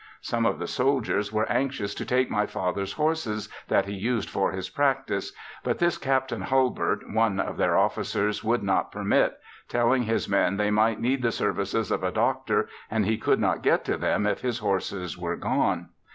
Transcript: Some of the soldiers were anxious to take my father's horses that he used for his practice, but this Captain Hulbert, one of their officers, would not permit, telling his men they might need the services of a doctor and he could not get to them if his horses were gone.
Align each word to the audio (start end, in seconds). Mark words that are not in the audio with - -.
Some 0.21 0.47
of 0.47 0.57
the 0.57 0.65
soldiers 0.65 1.31
were 1.31 1.47
anxious 1.47 1.93
to 1.93 2.05
take 2.05 2.31
my 2.31 2.47
father's 2.47 2.93
horses 2.93 3.49
that 3.67 3.85
he 3.85 3.93
used 3.93 4.31
for 4.31 4.51
his 4.51 4.67
practice, 4.67 5.31
but 5.63 5.77
this 5.77 5.99
Captain 5.99 6.41
Hulbert, 6.41 7.13
one 7.13 7.39
of 7.39 7.55
their 7.57 7.77
officers, 7.77 8.43
would 8.43 8.63
not 8.63 8.91
permit, 8.91 9.37
telling 9.69 10.01
his 10.01 10.27
men 10.27 10.57
they 10.57 10.71
might 10.71 10.99
need 10.99 11.21
the 11.21 11.31
services 11.31 11.91
of 11.91 12.03
a 12.03 12.11
doctor 12.11 12.67
and 12.89 13.05
he 13.05 13.19
could 13.19 13.39
not 13.39 13.61
get 13.61 13.85
to 13.85 13.95
them 13.95 14.25
if 14.25 14.41
his 14.41 14.57
horses 14.57 15.19
were 15.19 15.35
gone. 15.35 15.89